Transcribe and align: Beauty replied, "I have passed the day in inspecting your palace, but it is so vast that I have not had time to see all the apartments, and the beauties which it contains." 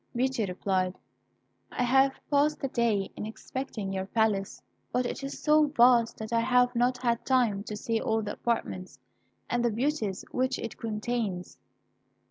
Beauty 0.15 0.47
replied, 0.47 0.97
"I 1.71 1.83
have 1.83 2.19
passed 2.31 2.59
the 2.59 2.69
day 2.69 3.11
in 3.15 3.27
inspecting 3.27 3.93
your 3.93 4.07
palace, 4.07 4.59
but 4.91 5.05
it 5.05 5.23
is 5.23 5.37
so 5.37 5.67
vast 5.67 6.17
that 6.17 6.33
I 6.33 6.39
have 6.39 6.73
not 6.75 6.97
had 7.03 7.23
time 7.23 7.61
to 7.65 7.75
see 7.77 8.01
all 8.01 8.23
the 8.23 8.33
apartments, 8.33 8.97
and 9.47 9.63
the 9.63 9.69
beauties 9.69 10.25
which 10.31 10.57
it 10.57 10.79
contains." 10.79 11.59